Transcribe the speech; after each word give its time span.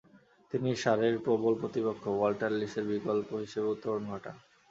তিনি 0.51 0.69
সারের 0.75 1.15
প্রবল 1.19 1.53
প্রতিপক্ষ 1.61 2.03
ওয়াল্টার 2.09 2.51
লিসের 2.51 2.85
বিকল্প 2.91 3.29
হিসেবে 3.43 3.67
উত্তরণ 3.67 4.03
ঘটান। 4.11 4.35